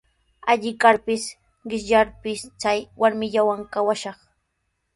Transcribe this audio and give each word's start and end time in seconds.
Alli 0.53 0.71
karpis, 0.85 1.25
qishyarpis 1.73 2.41
chay 2.61 2.79
warmillawan 3.01 3.61
kawashaq. 3.73 4.17